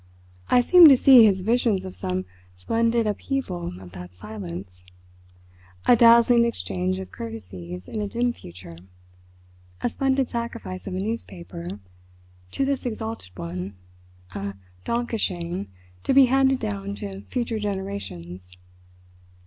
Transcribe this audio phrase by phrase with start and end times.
[0.49, 6.97] I seemed to see his visions of some splendid upheaval of that silence—a dazzling exchange
[6.97, 8.75] of courtesies in a dim future,
[9.81, 11.79] a splendid sacrifice of a newspaper
[12.49, 13.75] to this Exalted One,
[14.33, 15.67] a "danke schön"
[16.03, 18.57] to be handed down to future generations.